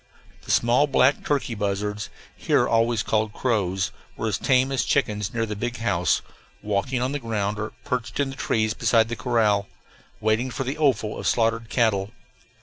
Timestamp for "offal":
10.79-11.19